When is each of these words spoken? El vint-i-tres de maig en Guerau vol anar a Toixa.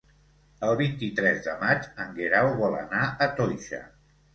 El 0.67 0.71
vint-i-tres 0.79 1.43
de 1.49 1.55
maig 1.61 1.87
en 2.07 2.19
Guerau 2.19 2.53
vol 2.67 2.83
anar 2.83 3.07
a 3.29 3.33
Toixa. 3.41 3.89